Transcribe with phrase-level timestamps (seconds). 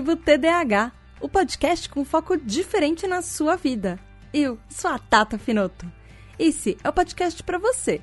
[0.00, 4.00] tribo TDAH, o podcast com foco diferente na sua vida.
[4.32, 5.84] Eu sou a Tata Finoto.
[6.38, 8.00] Esse é o podcast para você,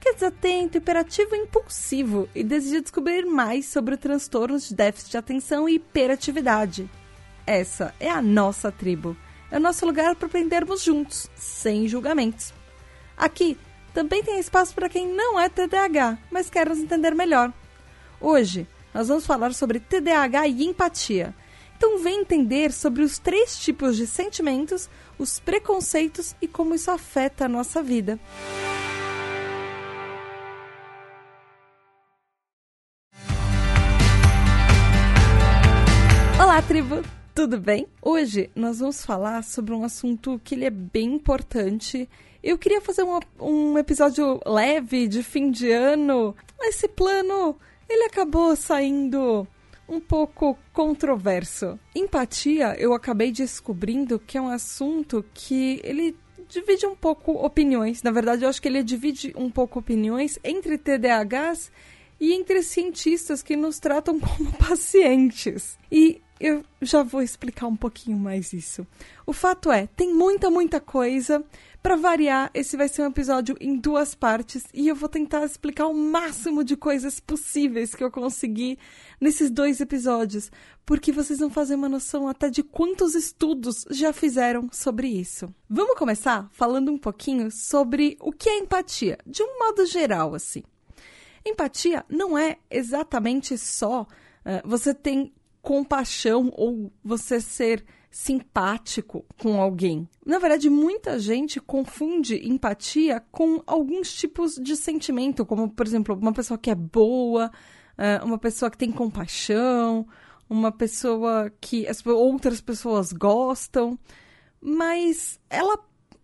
[0.00, 5.18] que é desatento, hiperativo e impulsivo e deseja descobrir mais sobre transtornos de déficit de
[5.18, 6.90] atenção e hiperatividade.
[7.46, 9.16] Essa é a nossa tribo.
[9.48, 12.52] É o nosso lugar para aprendermos juntos, sem julgamentos.
[13.16, 13.56] Aqui
[13.94, 17.52] também tem espaço para quem não é TDAH, mas quer nos entender melhor.
[18.20, 21.34] Hoje, nós vamos falar sobre TDAH e empatia.
[21.76, 27.44] Então, vem entender sobre os três tipos de sentimentos, os preconceitos e como isso afeta
[27.44, 28.18] a nossa vida.
[36.42, 37.02] Olá, tribo!
[37.34, 37.86] Tudo bem?
[38.00, 42.08] Hoje nós vamos falar sobre um assunto que ele é bem importante.
[42.42, 46.34] Eu queria fazer um, um episódio leve de fim de ano.
[46.62, 49.46] Esse plano ele acabou saindo
[49.88, 51.78] um pouco controverso.
[51.94, 56.16] Empatia, eu acabei descobrindo que é um assunto que ele
[56.48, 58.02] divide um pouco opiniões.
[58.02, 61.70] Na verdade, eu acho que ele divide um pouco opiniões entre TDAHs
[62.20, 65.78] e entre cientistas que nos tratam como pacientes.
[65.90, 68.86] E eu já vou explicar um pouquinho mais isso.
[69.24, 71.42] O fato é, tem muita, muita coisa.
[71.82, 75.86] Para variar, esse vai ser um episódio em duas partes e eu vou tentar explicar
[75.86, 78.76] o máximo de coisas possíveis que eu conseguir
[79.20, 80.50] nesses dois episódios,
[80.84, 85.48] porque vocês vão fazer uma noção até de quantos estudos já fizeram sobre isso.
[85.70, 90.64] Vamos começar falando um pouquinho sobre o que é empatia, de um modo geral, assim.
[91.46, 95.32] Empatia não é exatamente só uh, você tem
[95.66, 100.08] compaixão ou você ser simpático com alguém.
[100.24, 106.32] Na verdade, muita gente confunde empatia com alguns tipos de sentimento, como, por exemplo, uma
[106.32, 107.50] pessoa que é boa,
[107.98, 110.06] eh, uma pessoa que tem compaixão,
[110.48, 113.98] uma pessoa que as outras pessoas gostam,
[114.60, 115.76] mas ela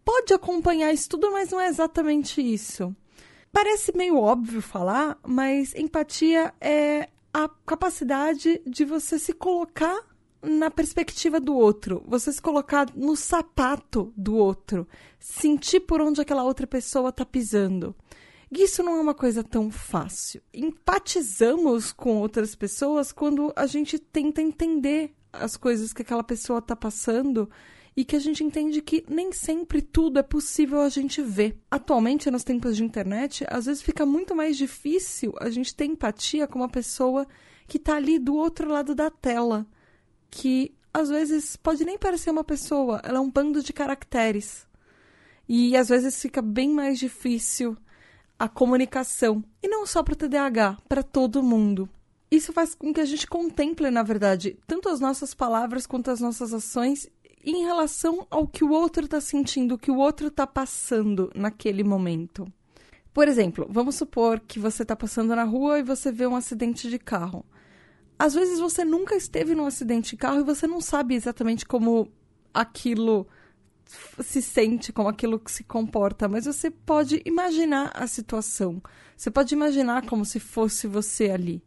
[0.05, 2.95] pode acompanhar isso tudo, mas não é exatamente isso.
[3.51, 10.01] Parece meio óbvio falar, mas empatia é a capacidade de você se colocar
[10.43, 14.87] na perspectiva do outro, você se colocar no sapato do outro,
[15.19, 17.95] sentir por onde aquela outra pessoa está pisando.
[18.51, 20.43] Isso não é uma coisa tão fácil.
[20.53, 26.77] Empatizamos com outras pessoas quando a gente tenta entender as coisas que aquela pessoa está
[26.77, 27.49] passando
[27.97, 31.59] e que a gente entende que nem sempre tudo é possível a gente ver.
[31.71, 36.47] Atualmente, nos tempos de internet, às vezes fica muito mais difícil a gente ter empatia
[36.47, 37.27] com uma pessoa
[37.67, 39.67] que está ali do outro lado da tela,
[40.31, 44.67] que às vezes pode nem parecer uma pessoa, ela é um bando de caracteres.
[45.49, 47.77] E às vezes fica bem mais difícil
[48.39, 51.89] a comunicação, e não só para o TDAH, para todo mundo.
[52.31, 56.21] Isso faz com que a gente contemple, na verdade, tanto as nossas palavras quanto as
[56.21, 57.09] nossas ações
[57.45, 61.83] em relação ao que o outro está sentindo, o que o outro está passando naquele
[61.83, 62.47] momento.
[63.13, 66.89] Por exemplo, vamos supor que você está passando na rua e você vê um acidente
[66.89, 67.45] de carro.
[68.19, 72.09] Às vezes você nunca esteve num acidente de carro e você não sabe exatamente como
[72.55, 73.27] aquilo
[74.23, 78.81] se sente, como aquilo se comporta, mas você pode imaginar a situação.
[79.17, 81.63] Você pode imaginar como se fosse você ali.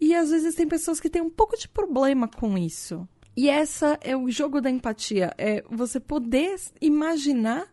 [0.00, 3.08] E às vezes tem pessoas que têm um pouco de problema com isso.
[3.38, 7.72] E essa é o jogo da empatia, é você poder imaginar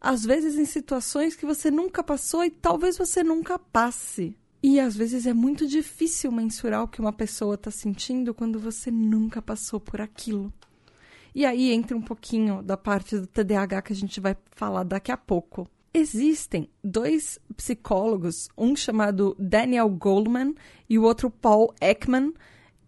[0.00, 4.36] às vezes em situações que você nunca passou e talvez você nunca passe.
[4.62, 8.88] E às vezes é muito difícil mensurar o que uma pessoa está sentindo quando você
[8.88, 10.52] nunca passou por aquilo.
[11.34, 15.10] E aí entra um pouquinho da parte do TDAH que a gente vai falar daqui
[15.10, 15.68] a pouco.
[15.92, 20.54] Existem dois psicólogos, um chamado Daniel Goleman
[20.88, 22.32] e o outro Paul Ekman,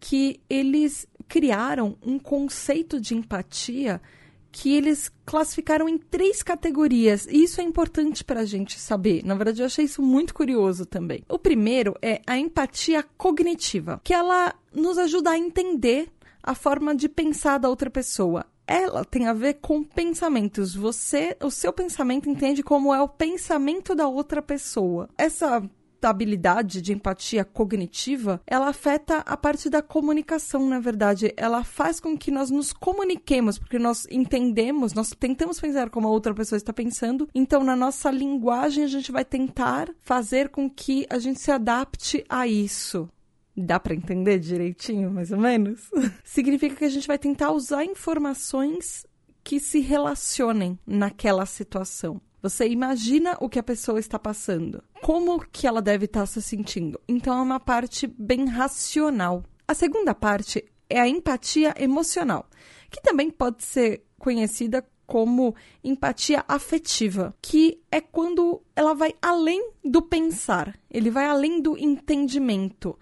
[0.02, 4.02] que eles criaram um conceito de empatia
[4.50, 7.24] que eles classificaram em três categorias.
[7.26, 9.24] E isso é importante para a gente saber.
[9.24, 11.22] Na verdade, eu achei isso muito curioso também.
[11.28, 16.08] O primeiro é a empatia cognitiva, que ela nos ajuda a entender
[16.42, 18.44] a forma de pensar da outra pessoa.
[18.66, 20.74] Ela tem a ver com pensamentos.
[20.74, 25.08] Você, o seu pensamento entende como é o pensamento da outra pessoa.
[25.16, 25.62] Essa
[26.08, 31.32] habilidade de empatia cognitiva, ela afeta a parte da comunicação, na verdade.
[31.36, 36.10] Ela faz com que nós nos comuniquemos, porque nós entendemos, nós tentamos pensar como a
[36.10, 41.06] outra pessoa está pensando, então na nossa linguagem a gente vai tentar fazer com que
[41.08, 43.08] a gente se adapte a isso.
[43.56, 45.90] Dá para entender direitinho, mais ou menos?
[46.24, 49.06] Significa que a gente vai tentar usar informações
[49.44, 52.20] que se relacionem naquela situação.
[52.42, 57.00] Você imagina o que a pessoa está passando, como que ela deve estar se sentindo.
[57.06, 59.44] Então é uma parte bem racional.
[59.66, 62.50] A segunda parte é a empatia emocional,
[62.90, 65.54] que também pode ser conhecida como
[65.84, 72.98] empatia afetiva, que é quando ela vai além do pensar, ele vai além do entendimento.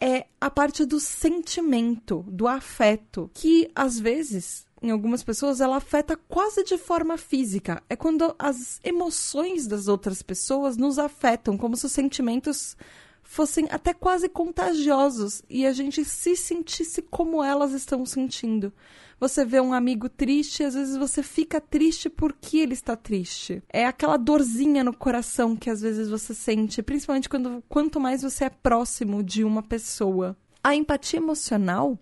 [0.00, 6.16] É a parte do sentimento, do afeto, que às vezes em algumas pessoas, ela afeta
[6.16, 7.82] quase de forma física.
[7.88, 12.76] É quando as emoções das outras pessoas nos afetam, como se os sentimentos
[13.22, 18.72] fossem até quase contagiosos e a gente se sentisse como elas estão sentindo.
[19.20, 23.62] Você vê um amigo triste, às vezes você fica triste porque ele está triste.
[23.70, 28.46] É aquela dorzinha no coração que às vezes você sente, principalmente quando quanto mais você
[28.46, 30.34] é próximo de uma pessoa.
[30.64, 31.98] A empatia emocional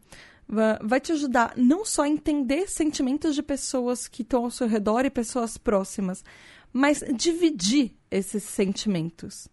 [0.81, 5.05] vai te ajudar não só a entender sentimentos de pessoas que estão ao seu redor
[5.05, 6.25] e pessoas próximas,
[6.73, 9.49] mas dividir esses sentimentos.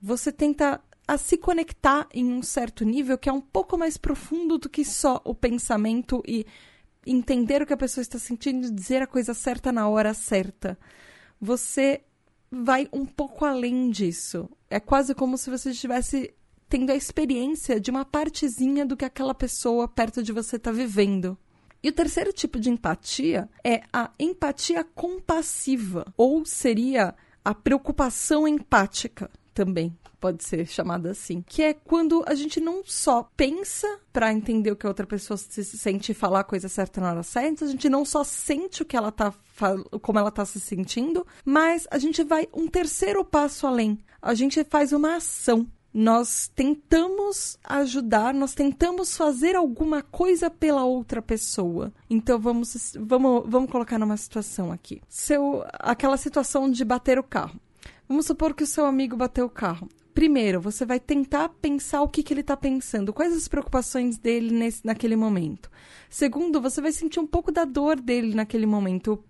[0.00, 4.58] Você tenta a se conectar em um certo nível que é um pouco mais profundo
[4.58, 6.46] do que só o pensamento e
[7.06, 10.78] entender o que a pessoa está sentindo dizer a coisa certa na hora certa.
[11.40, 12.02] Você
[12.50, 14.48] vai um pouco além disso.
[14.68, 16.34] É quase como se você estivesse
[16.68, 21.36] tendo a experiência de uma partezinha do que aquela pessoa perto de você está vivendo.
[21.82, 27.14] E o terceiro tipo de empatia é a empatia compassiva, ou seria
[27.44, 33.28] a preocupação empática também pode ser chamada assim, que é quando a gente não só
[33.36, 37.00] pensa para entender o que a outra pessoa se sente e falar a coisa certa
[37.00, 39.32] na hora certa, a gente não só sente o que ela tá
[40.00, 43.98] como ela tá se sentindo, mas a gente vai um terceiro passo além.
[44.22, 51.20] A gente faz uma ação nós tentamos ajudar, nós tentamos fazer alguma coisa pela outra
[51.20, 51.92] pessoa.
[52.08, 55.02] Então vamos vamos, vamos colocar numa situação aqui.
[55.08, 57.58] Seu aquela situação de bater o carro.
[58.08, 59.88] Vamos supor que o seu amigo bateu o carro.
[60.14, 64.52] Primeiro, você vai tentar pensar o que, que ele está pensando, quais as preocupações dele
[64.52, 65.70] nesse, naquele momento.
[66.08, 69.22] Segundo, você vai sentir um pouco da dor dele naquele momento.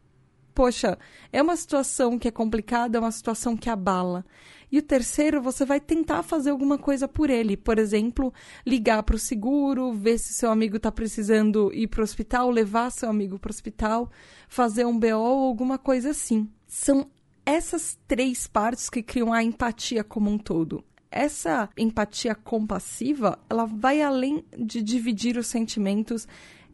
[0.55, 0.99] Poxa,
[1.33, 4.25] é uma situação que é complicada, é uma situação que abala.
[4.73, 7.57] E o terceiro, você vai tentar fazer alguma coisa por ele.
[7.57, 8.33] Por exemplo,
[8.67, 12.91] ligar para o seguro, ver se seu amigo está precisando ir para o hospital, levar
[12.91, 14.11] seu amigo para o hospital,
[14.49, 16.49] fazer um BO ou alguma coisa assim.
[16.67, 17.11] São
[17.51, 20.85] essas três partes que criam a empatia como um todo.
[21.11, 26.29] Essa empatia compassiva, ela vai além de dividir os sentimentos,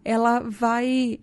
[0.04, 1.18] ela vai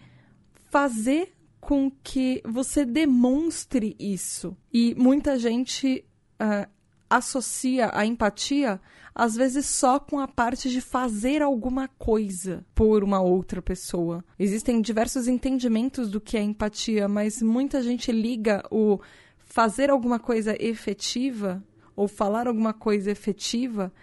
[0.71, 4.57] fazer com que você demonstre isso.
[4.73, 6.03] E muita gente
[6.41, 6.67] uh,
[7.07, 8.81] associa a empatia,
[9.13, 14.25] às vezes, só com a parte de fazer alguma coisa por uma outra pessoa.
[14.39, 18.99] Existem diversos entendimentos do que é empatia, mas muita gente liga o
[19.53, 21.63] fazer alguma coisa efetiva
[21.95, 23.93] ou falar alguma coisa efetiva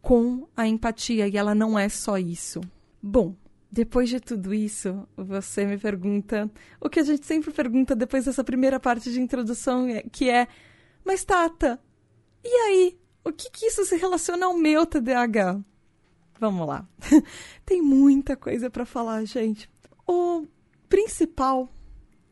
[0.00, 2.62] com a empatia, e ela não é só isso.
[3.02, 3.36] Bom,
[3.70, 6.50] depois de tudo isso, você me pergunta
[6.80, 10.48] o que a gente sempre pergunta depois dessa primeira parte de introdução, é, que é
[11.04, 11.78] mas, Tata,
[12.42, 12.98] e aí?
[13.22, 15.60] O que, que isso se relaciona ao meu TDAH?
[16.40, 16.88] Vamos lá.
[17.66, 19.68] Tem muita coisa para falar, gente.
[20.06, 20.46] O
[20.88, 21.68] principal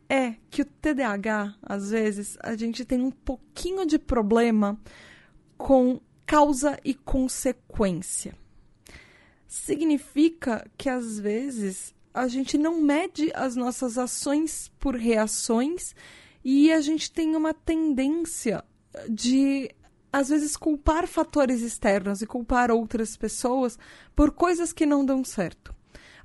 [0.08, 4.78] é que o TDAH, às vezes, a gente tem um pouquinho de problema
[5.56, 8.34] com causa e consequência.
[9.46, 15.94] Significa que, às vezes, a gente não mede as nossas ações por reações
[16.44, 18.64] e a gente tem uma tendência
[19.08, 19.70] de,
[20.12, 23.78] às vezes, culpar fatores externos e culpar outras pessoas
[24.14, 25.74] por coisas que não dão certo.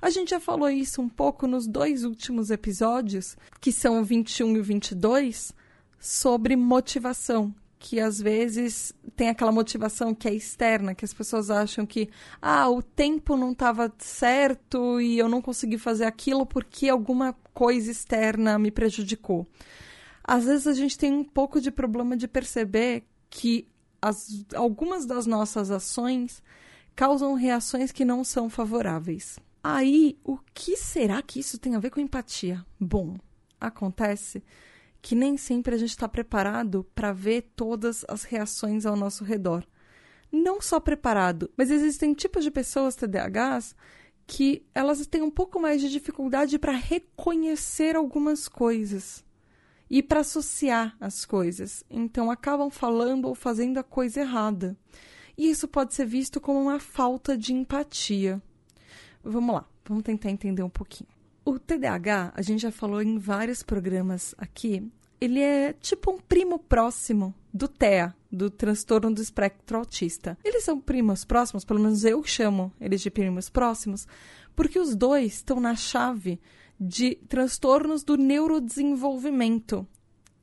[0.00, 4.56] A gente já falou isso um pouco nos dois últimos episódios, que são o 21
[4.56, 5.52] e o 22,
[5.98, 11.84] sobre motivação, que às vezes tem aquela motivação que é externa, que as pessoas acham
[11.84, 12.08] que
[12.40, 17.90] ah, o tempo não estava certo e eu não consegui fazer aquilo porque alguma coisa
[17.90, 19.46] externa me prejudicou
[20.30, 23.66] às vezes a gente tem um pouco de problema de perceber que
[24.00, 26.40] as, algumas das nossas ações
[26.94, 29.40] causam reações que não são favoráveis.
[29.62, 32.64] Aí, o que será que isso tem a ver com empatia?
[32.78, 33.16] Bom,
[33.60, 34.42] acontece
[35.02, 39.66] que nem sempre a gente está preparado para ver todas as reações ao nosso redor.
[40.32, 43.74] Não só preparado, mas existem tipos de pessoas TDAHs
[44.26, 49.24] que elas têm um pouco mais de dificuldade para reconhecer algumas coisas
[49.90, 51.84] e para associar as coisas.
[51.90, 54.76] Então acabam falando ou fazendo a coisa errada.
[55.36, 58.40] E isso pode ser visto como uma falta de empatia.
[59.22, 61.10] Vamos lá, vamos tentar entender um pouquinho.
[61.44, 66.58] O TDAH, a gente já falou em vários programas aqui, ele é tipo um primo
[66.58, 70.38] próximo do TEA, do transtorno do espectro autista.
[70.42, 74.06] Eles são primos próximos, pelo menos eu chamo eles de primos próximos,
[74.56, 76.40] porque os dois estão na chave
[76.78, 79.86] de transtornos do neurodesenvolvimento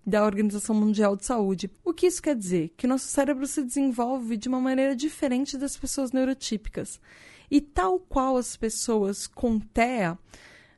[0.06, 1.70] da Organização Mundial de Saúde.
[1.84, 2.74] O que isso quer dizer?
[2.78, 7.02] Que nosso cérebro se desenvolve de uma maneira diferente das pessoas neurotípicas.
[7.50, 10.18] E tal qual as pessoas com TEA,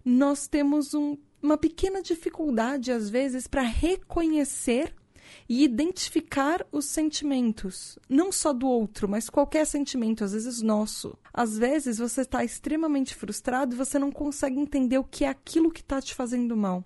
[0.03, 4.93] nós temos um, uma pequena dificuldade, às vezes, para reconhecer
[5.47, 11.17] e identificar os sentimentos, não só do outro, mas qualquer sentimento, às vezes nosso.
[11.33, 15.71] Às vezes você está extremamente frustrado e você não consegue entender o que é aquilo
[15.71, 16.83] que está te fazendo mal,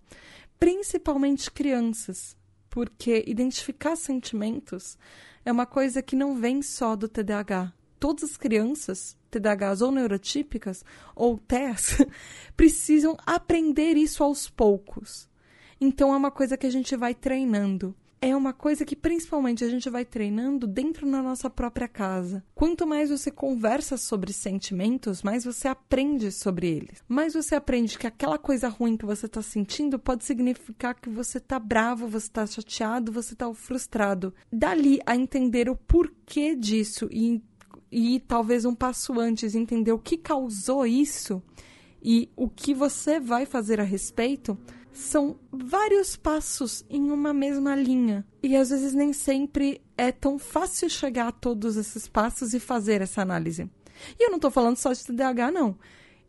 [0.59, 2.35] principalmente crianças,
[2.69, 4.97] porque identificar sentimentos
[5.45, 7.73] é uma coisa que não vem só do TDAH.
[7.99, 10.83] Todas as crianças, TDAHs ou neurotípicas,
[11.15, 11.97] ou TES,
[12.55, 15.29] precisam aprender isso aos poucos.
[15.79, 19.69] Então é uma coisa que a gente vai treinando é uma coisa que principalmente a
[19.69, 22.41] gente vai treinando dentro da nossa própria casa.
[22.55, 27.03] Quanto mais você conversa sobre sentimentos, mais você aprende sobre eles.
[27.05, 31.37] Mais você aprende que aquela coisa ruim que você está sentindo pode significar que você
[31.37, 34.33] está bravo, você está chateado, você está frustrado.
[34.49, 37.43] Dali a entender o porquê disso e,
[37.93, 41.43] e talvez um passo antes entender o que causou isso
[42.01, 44.57] e o que você vai fazer a respeito
[44.91, 48.25] são vários passos em uma mesma linha.
[48.41, 53.01] E às vezes nem sempre é tão fácil chegar a todos esses passos e fazer
[53.01, 53.69] essa análise.
[54.19, 55.77] E eu não estou falando só de TDAH, não.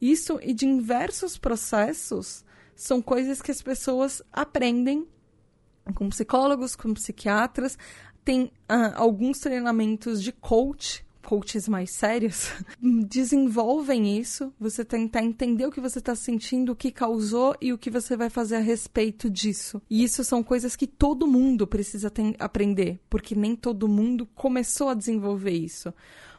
[0.01, 2.45] Isso e de inversos processos
[2.77, 5.07] são coisas que as pessoas aprendem
[5.95, 7.79] com psicólogos, com psiquiatras.
[8.23, 12.53] Tem uh, alguns treinamentos de coach coaches mais sérios
[13.09, 17.79] desenvolvem isso, você tentar entender o que você está sentindo, o que causou e o
[17.79, 19.83] que você vai fazer a respeito disso.
[19.89, 24.95] E isso são coisas que todo mundo precisa aprender, porque nem todo mundo começou a
[24.95, 25.93] desenvolver isso.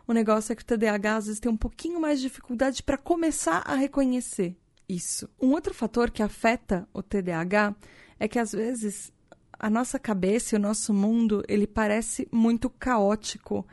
[0.08, 2.98] O negócio é que o TDAH às vezes tem um pouquinho mais de dificuldade para
[2.98, 4.56] começar a reconhecer
[4.88, 5.28] isso.
[5.42, 7.76] Um outro fator que afeta o TDAH
[8.20, 9.12] é que às vezes
[9.58, 13.66] a nossa cabeça e o nosso mundo ele parece muito caótico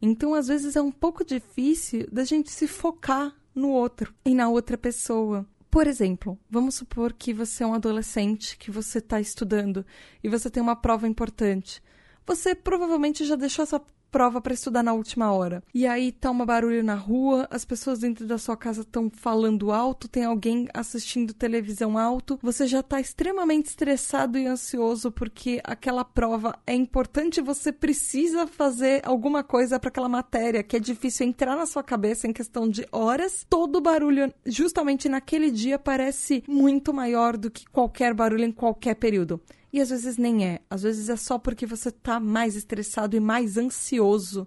[0.00, 4.48] então, às vezes, é um pouco difícil da gente se focar no outro e na
[4.48, 5.46] outra pessoa.
[5.70, 9.84] Por exemplo, vamos supor que você é um adolescente, que você está estudando
[10.22, 11.82] e você tem uma prova importante.
[12.26, 13.80] Você provavelmente já deixou essa
[14.10, 15.62] prova para estudar na última hora.
[15.72, 19.72] E aí tá uma barulho na rua, as pessoas dentro da sua casa estão falando
[19.72, 26.04] alto, tem alguém assistindo televisão alto, você já tá extremamente estressado e ansioso porque aquela
[26.04, 31.56] prova é importante, você precisa fazer alguma coisa para aquela matéria que é difícil entrar
[31.56, 33.46] na sua cabeça em questão de horas.
[33.48, 39.40] Todo barulho justamente naquele dia parece muito maior do que qualquer barulho em qualquer período.
[39.72, 40.60] E às vezes nem é.
[40.68, 44.46] Às vezes é só porque você tá mais estressado e mais ansioso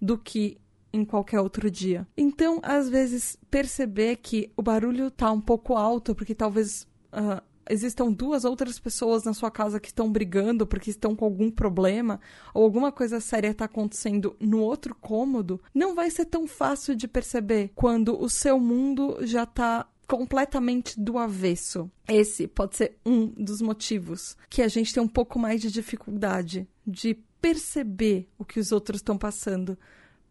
[0.00, 0.58] do que
[0.92, 2.06] em qualquer outro dia.
[2.16, 8.12] Então, às vezes, perceber que o barulho tá um pouco alto, porque talvez uh, existam
[8.12, 12.20] duas outras pessoas na sua casa que estão brigando porque estão com algum problema,
[12.52, 17.08] ou alguma coisa séria está acontecendo no outro cômodo, não vai ser tão fácil de
[17.08, 21.90] perceber quando o seu mundo já está completamente do avesso.
[22.08, 26.68] Esse pode ser um dos motivos que a gente tem um pouco mais de dificuldade
[26.86, 29.78] de perceber o que os outros estão passando.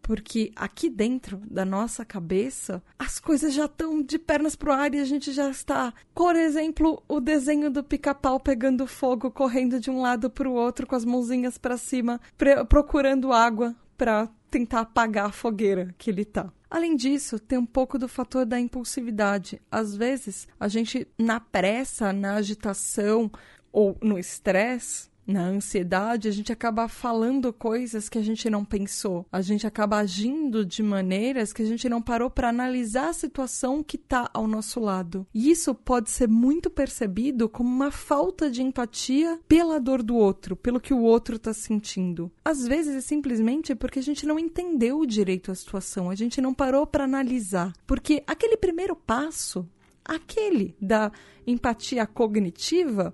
[0.02, 5.00] Porque aqui dentro da nossa cabeça, as coisas já estão de pernas pro ar e
[5.00, 5.94] a gente já está.
[6.14, 10.86] Por exemplo, o desenho do pica-pau pegando fogo, correndo de um lado para o outro
[10.86, 12.20] com as mãozinhas para cima,
[12.68, 16.52] procurando água para tentar apagar a fogueira que ele tá.
[16.74, 19.62] Além disso, tem um pouco do fator da impulsividade.
[19.70, 23.32] Às vezes, a gente, na pressa, na agitação
[23.72, 29.26] ou no estresse, na ansiedade, a gente acaba falando coisas que a gente não pensou.
[29.32, 33.84] A gente acaba agindo de maneiras que a gente não parou para analisar a situação
[33.84, 35.26] que está ao nosso lado.
[35.34, 40.56] E isso pode ser muito percebido como uma falta de empatia pela dor do outro,
[40.56, 42.32] pelo que o outro está sentindo.
[42.44, 46.54] Às vezes é simplesmente porque a gente não entendeu direito a situação, a gente não
[46.54, 47.74] parou para analisar.
[47.88, 49.68] Porque aquele primeiro passo,
[50.04, 51.12] aquele da
[51.46, 53.14] empatia cognitiva,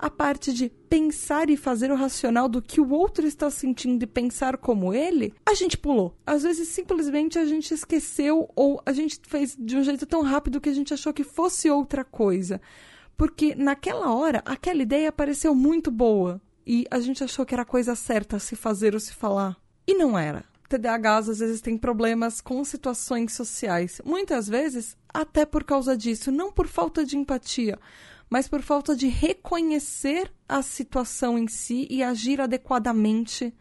[0.00, 4.06] a parte de pensar e fazer o racional do que o outro está sentindo e
[4.06, 6.16] pensar como ele, a gente pulou.
[6.26, 10.60] Às vezes simplesmente a gente esqueceu ou a gente fez de um jeito tão rápido
[10.60, 12.60] que a gente achou que fosse outra coisa.
[13.16, 17.66] Porque naquela hora aquela ideia pareceu muito boa e a gente achou que era a
[17.66, 19.56] coisa certa se fazer ou se falar.
[19.86, 20.44] E não era.
[20.70, 24.00] TDAHs às vezes têm problemas com situações sociais.
[24.04, 27.76] Muitas vezes até por causa disso, não por falta de empatia,
[28.30, 33.52] mas por falta de reconhecer a situação em si e agir adequadamente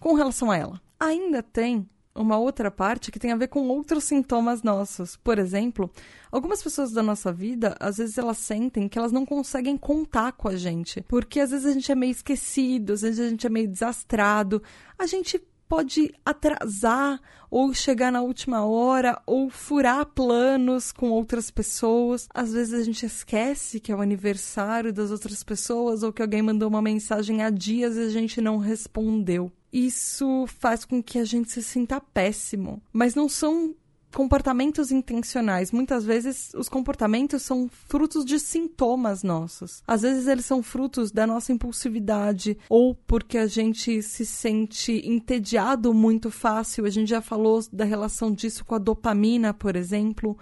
[0.00, 0.82] com relação a ela.
[0.98, 5.16] Ainda tem uma outra parte que tem a ver com outros sintomas nossos.
[5.16, 5.90] Por exemplo,
[6.32, 10.48] algumas pessoas da nossa vida, às vezes elas sentem que elas não conseguem contar com
[10.48, 13.50] a gente, porque às vezes a gente é meio esquecido, às vezes a gente é
[13.50, 14.62] meio desastrado,
[14.98, 17.20] a gente pode atrasar
[17.50, 22.28] ou chegar na última hora ou furar planos com outras pessoas.
[22.34, 26.42] Às vezes a gente esquece que é o aniversário das outras pessoas ou que alguém
[26.42, 31.24] mandou uma mensagem há dias e a gente não respondeu isso faz com que a
[31.24, 32.80] gente se sinta péssimo.
[32.90, 33.74] Mas não são
[34.16, 35.70] comportamentos intencionais.
[35.70, 39.82] Muitas vezes os comportamentos são frutos de sintomas nossos.
[39.86, 45.92] Às vezes eles são frutos da nossa impulsividade ou porque a gente se sente entediado
[45.92, 46.86] muito fácil.
[46.86, 50.38] A gente já falou da relação disso com a dopamina, por exemplo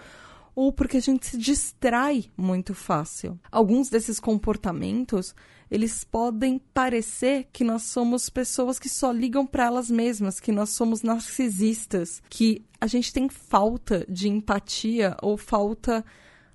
[0.55, 3.39] ou porque a gente se distrai muito fácil.
[3.51, 5.35] Alguns desses comportamentos,
[5.71, 10.71] eles podem parecer que nós somos pessoas que só ligam para elas mesmas, que nós
[10.71, 16.05] somos narcisistas, que a gente tem falta de empatia ou falta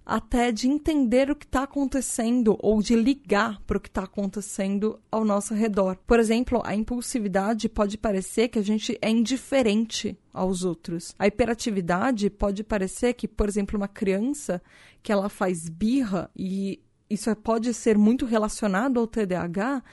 [0.09, 4.99] até de entender o que está acontecendo ou de ligar para o que está acontecendo
[5.11, 5.97] ao nosso redor.
[6.07, 11.13] Por exemplo, a impulsividade pode parecer que a gente é indiferente aos outros.
[11.19, 14.59] A hiperatividade pode parecer que, por exemplo, uma criança
[15.03, 19.83] que ela faz birra e isso pode ser muito relacionado ao TDAH,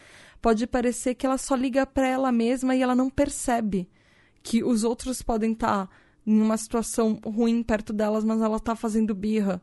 [0.40, 3.86] pode parecer que ela só liga para ela mesma e ela não percebe
[4.42, 5.94] que os outros podem estar tá
[6.26, 9.60] em uma situação ruim perto delas, mas ela está fazendo birra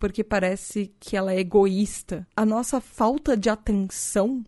[0.00, 2.26] porque parece que ela é egoísta.
[2.34, 4.42] A nossa falta de atenção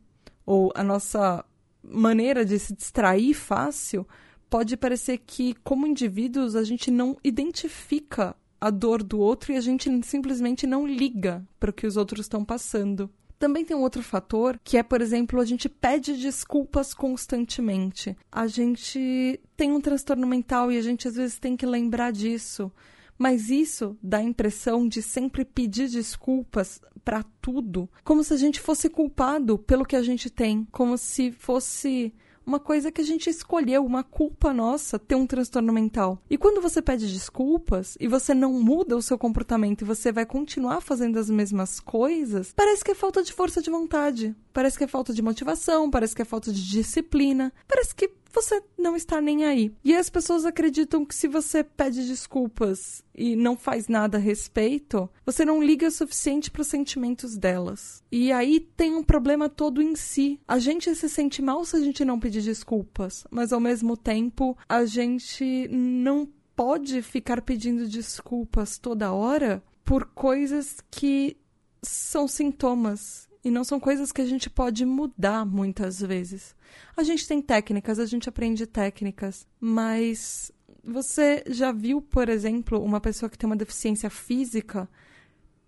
[0.45, 1.45] ou a nossa
[1.85, 4.09] maneira de se distrair fácil
[4.49, 9.61] pode parecer que, como indivíduos, a gente não identifica a dor do outro e a
[9.61, 13.11] gente simplesmente não liga para o que os outros estão passando.
[13.39, 18.17] Também tem um outro fator que é, por exemplo, a gente pede desculpas constantemente.
[18.31, 22.71] A gente tem um transtorno mental e a gente às vezes tem que lembrar disso.
[23.19, 28.61] Mas isso dá a impressão de sempre pedir desculpas para tudo, como se a gente
[28.61, 32.13] fosse culpado pelo que a gente tem, como se fosse
[32.47, 36.21] uma coisa que a gente escolheu, uma culpa nossa ter um transtorno mental.
[36.29, 40.27] E quando você pede desculpas e você não muda o seu comportamento e você vai
[40.27, 44.85] continuar fazendo as mesmas coisas, parece que é falta de força de vontade, parece que
[44.85, 49.21] é falta de motivação, parece que é falta de disciplina, parece que você não está
[49.21, 49.73] nem aí.
[49.85, 55.09] E as pessoas acreditam que se você pede desculpas e não faz nada a respeito,
[55.25, 58.03] você não liga o suficiente para os sentimentos delas.
[58.11, 60.41] E aí tem um problema todo em si.
[60.49, 64.57] A gente se sente mal se a gente não pedir desculpas, mas ao mesmo tempo
[64.69, 71.37] a gente não pode ficar pedindo desculpas toda hora por coisas que
[71.83, 76.55] são sintomas e não são coisas que a gente pode mudar muitas vezes.
[76.97, 80.53] A gente tem técnicas, a gente aprende técnicas, mas
[80.85, 84.89] você já viu, por exemplo, uma pessoa que tem uma deficiência física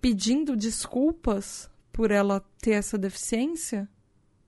[0.00, 3.88] pedindo desculpas por ela ter essa deficiência?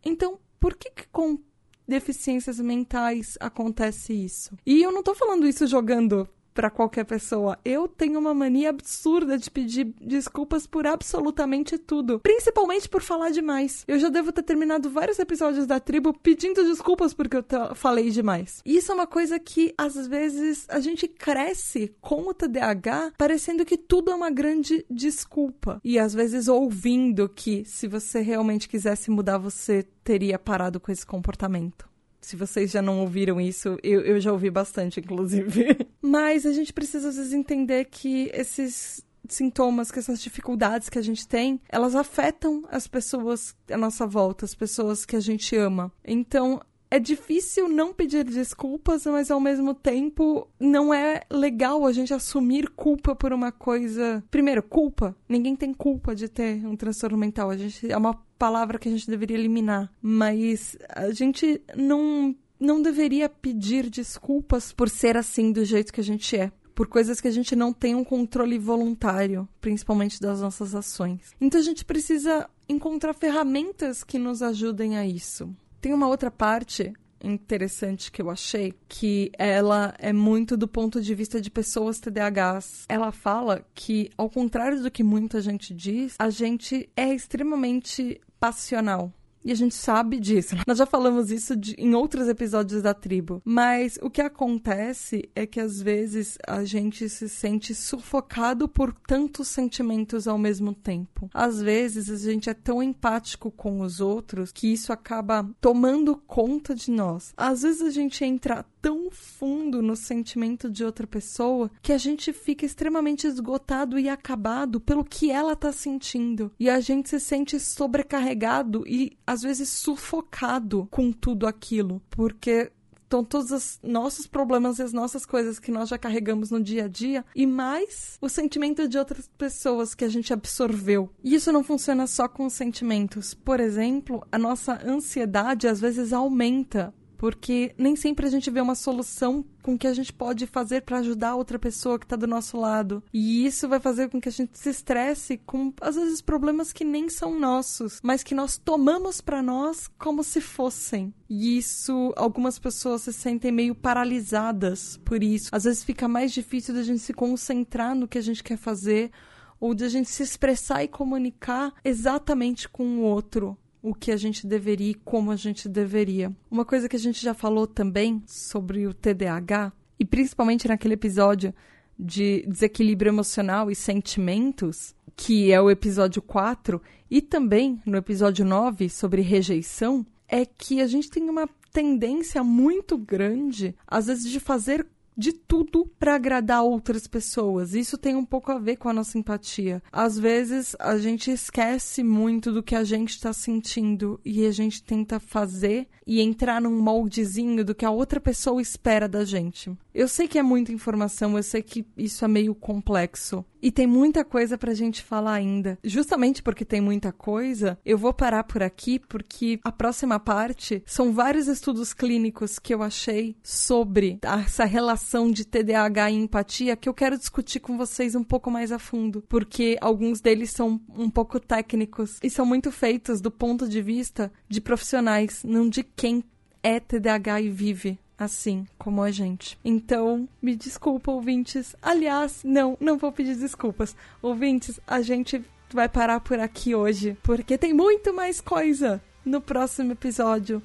[0.04, 1.38] Então, por que, que com
[1.86, 4.56] deficiências mentais acontece isso?
[4.66, 7.58] E eu não estou falando isso jogando para qualquer pessoa.
[7.62, 13.84] Eu tenho uma mania absurda de pedir desculpas por absolutamente tudo, principalmente por falar demais.
[13.86, 18.62] Eu já devo ter terminado vários episódios da tribo pedindo desculpas porque eu falei demais.
[18.64, 23.76] Isso é uma coisa que às vezes a gente cresce com o TDAH parecendo que
[23.76, 29.36] tudo é uma grande desculpa e às vezes ouvindo que se você realmente quisesse mudar
[29.36, 31.86] você teria parado com esse comportamento.
[32.26, 35.76] Se vocês já não ouviram isso, eu, eu já ouvi bastante, inclusive.
[36.06, 41.02] Mas a gente precisa, às vezes, entender que esses sintomas, que essas dificuldades que a
[41.02, 45.92] gente tem, elas afetam as pessoas à nossa volta, as pessoas que a gente ama.
[46.04, 52.14] Então, é difícil não pedir desculpas, mas ao mesmo tempo não é legal a gente
[52.14, 54.22] assumir culpa por uma coisa.
[54.30, 55.16] Primeiro, culpa.
[55.28, 57.50] Ninguém tem culpa de ter um transtorno mental.
[57.50, 62.32] A gente é uma palavra que a gente deveria eliminar, mas a gente não
[62.66, 67.22] não deveria pedir desculpas por ser assim do jeito que a gente é por coisas
[67.22, 71.34] que a gente não tem um controle voluntário, principalmente das nossas ações.
[71.40, 75.48] Então a gente precisa encontrar ferramentas que nos ajudem a isso.
[75.80, 76.92] Tem uma outra parte
[77.24, 82.84] interessante que eu achei, que ela é muito do ponto de vista de pessoas TDAHs.
[82.90, 89.12] Ela fala que, ao contrário do que muita gente diz, a gente é extremamente passional.
[89.46, 90.56] E a gente sabe disso.
[90.66, 93.40] Nós já falamos isso de, em outros episódios da tribo.
[93.44, 99.46] Mas o que acontece é que às vezes a gente se sente sufocado por tantos
[99.46, 101.30] sentimentos ao mesmo tempo.
[101.32, 106.74] Às vezes a gente é tão empático com os outros que isso acaba tomando conta
[106.74, 107.32] de nós.
[107.36, 112.32] Às vezes a gente entra tão fundo no sentimento de outra pessoa que a gente
[112.32, 116.52] fica extremamente esgotado e acabado pelo que ela tá sentindo.
[116.56, 122.70] E a gente se sente sobrecarregado e às vezes sufocado com tudo aquilo, porque
[123.08, 126.84] então, todos os nossos problemas e as nossas coisas que nós já carregamos no dia
[126.84, 131.08] a dia, e mais o sentimento de outras pessoas que a gente absorveu.
[131.22, 133.32] E isso não funciona só com os sentimentos.
[133.32, 138.74] Por exemplo, a nossa ansiedade às vezes aumenta porque nem sempre a gente vê uma
[138.74, 142.56] solução com que a gente pode fazer para ajudar outra pessoa que está do nosso
[142.56, 143.02] lado.
[143.12, 146.84] E isso vai fazer com que a gente se estresse com, às vezes, problemas que
[146.84, 151.12] nem são nossos, mas que nós tomamos para nós como se fossem.
[151.28, 155.48] E isso, algumas pessoas se sentem meio paralisadas por isso.
[155.52, 159.10] Às vezes fica mais difícil da gente se concentrar no que a gente quer fazer
[159.58, 164.16] ou de a gente se expressar e comunicar exatamente com o outro o que a
[164.16, 166.34] gente deveria e como a gente deveria.
[166.50, 171.54] Uma coisa que a gente já falou também sobre o TDAH, e principalmente naquele episódio
[171.96, 178.88] de desequilíbrio emocional e sentimentos, que é o episódio 4, e também no episódio 9
[178.88, 184.84] sobre rejeição, é que a gente tem uma tendência muito grande, às vezes, de fazer
[185.16, 187.74] de tudo para agradar outras pessoas.
[187.74, 189.82] Isso tem um pouco a ver com a nossa empatia.
[189.90, 194.82] Às vezes a gente esquece muito do que a gente está sentindo e a gente
[194.82, 199.72] tenta fazer e entrar num moldezinho do que a outra pessoa espera da gente.
[199.94, 203.44] Eu sei que é muita informação, eu sei que isso é meio complexo.
[203.62, 205.78] E tem muita coisa pra gente falar ainda.
[205.82, 211.12] Justamente porque tem muita coisa, eu vou parar por aqui porque a próxima parte são
[211.12, 216.94] vários estudos clínicos que eu achei sobre essa relação de TDAH e empatia que eu
[216.94, 221.40] quero discutir com vocês um pouco mais a fundo, porque alguns deles são um pouco
[221.40, 226.24] técnicos e são muito feitos do ponto de vista de profissionais, não de quem
[226.62, 229.58] é TDAH e vive assim como a gente.
[229.64, 231.76] Então, me desculpa, ouvintes.
[231.82, 233.94] Aliás, não, não vou pedir desculpas.
[234.22, 239.92] Ouvintes, a gente vai parar por aqui hoje, porque tem muito mais coisa no próximo
[239.92, 240.62] episódio.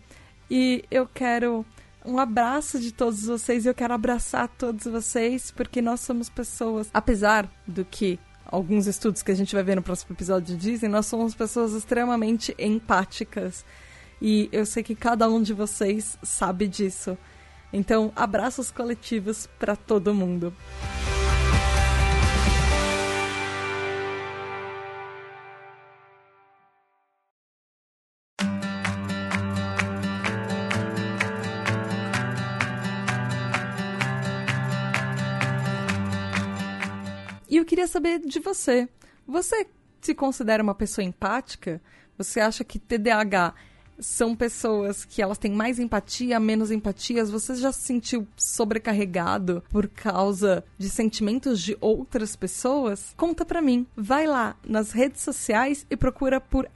[0.49, 1.65] E eu quero
[2.05, 3.65] um abraço de todos vocês.
[3.65, 9.31] Eu quero abraçar todos vocês, porque nós somos pessoas, apesar do que alguns estudos que
[9.31, 13.65] a gente vai ver no próximo episódio dizem, nós somos pessoas extremamente empáticas.
[14.21, 17.17] E eu sei que cada um de vocês sabe disso.
[17.73, 20.53] Então, abraços coletivos para todo mundo.
[37.51, 38.87] E eu queria saber de você.
[39.27, 39.67] Você
[39.99, 41.81] se considera uma pessoa empática?
[42.17, 43.53] Você acha que TDAH
[44.01, 47.29] são pessoas que elas têm mais empatia, menos empatias.
[47.29, 53.13] Você já se sentiu sobrecarregado por causa de sentimentos de outras pessoas?
[53.15, 53.85] Conta pra mim.
[53.95, 56.67] Vai lá nas redes sociais e procura por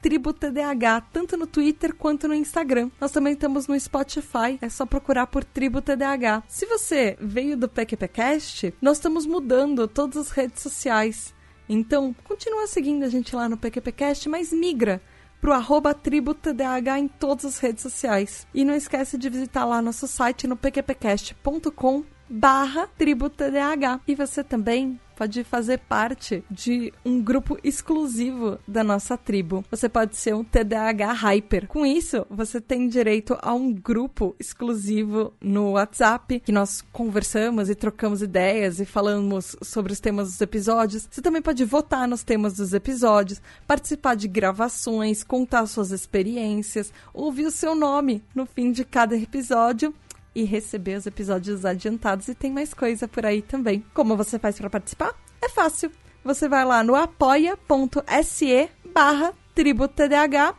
[0.00, 2.90] tributdh, tanto no Twitter quanto no Instagram.
[3.00, 6.42] Nós também estamos no Spotify, é só procurar por TribuTDH.
[6.48, 11.34] Se você veio do PQPcast, nós estamos mudando todas as redes sociais.
[11.68, 15.02] Então, continua seguindo a gente lá no PQPcast, mas migra
[15.46, 16.60] pro arroba tributdh
[16.98, 18.48] em todas as redes sociais.
[18.52, 24.00] E não esquece de visitar lá nosso site no pqpcast.com barra tributdh.
[24.08, 29.64] E você também pode fazer parte de um grupo exclusivo da nossa tribo.
[29.70, 31.66] Você pode ser um TDAH Hyper.
[31.66, 37.74] Com isso, você tem direito a um grupo exclusivo no WhatsApp, que nós conversamos e
[37.74, 41.08] trocamos ideias e falamos sobre os temas dos episódios.
[41.10, 47.46] Você também pode votar nos temas dos episódios, participar de gravações, contar suas experiências, ouvir
[47.46, 49.94] o seu nome no fim de cada episódio
[50.36, 53.82] e receber os episódios adiantados e tem mais coisa por aí também.
[53.94, 55.14] Como você faz para participar?
[55.40, 55.90] É fácil.
[56.22, 59.90] Você vai lá no apoia.se barra Tribo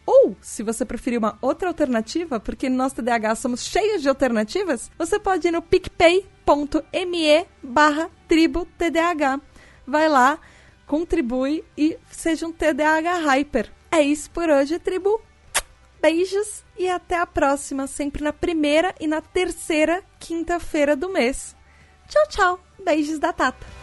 [0.03, 5.19] ou, se você preferir uma outra alternativa, porque nosso TDAH somos cheios de alternativas, você
[5.19, 8.67] pode ir no picpay.me barra Tribo.
[9.85, 10.39] Vai lá,
[10.87, 13.71] contribui e seja um TDAH Hyper.
[13.91, 15.21] É isso por hoje, tribo.
[16.01, 21.55] Beijos e até a próxima, sempre na primeira e na terceira quinta-feira do mês.
[22.07, 22.59] Tchau, tchau.
[22.83, 23.76] Beijos da Tata.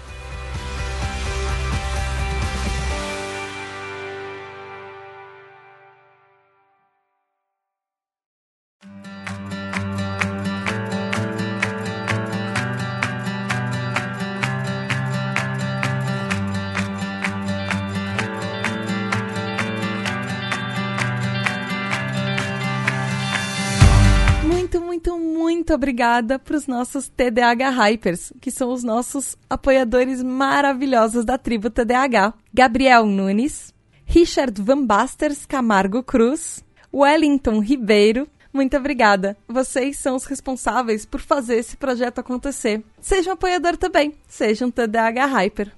[25.64, 31.70] Muito, obrigada para os nossos TDAH Hypers, que são os nossos apoiadores maravilhosos da tribo
[31.70, 32.34] TDAH.
[32.52, 33.72] Gabriel Nunes,
[34.04, 39.38] Richard Van Basters Camargo Cruz, Wellington Ribeiro, muito obrigada.
[39.48, 42.84] Vocês são os responsáveis por fazer esse projeto acontecer.
[43.00, 44.12] Seja um apoiador também.
[44.28, 45.72] Seja um TDAH Hyper.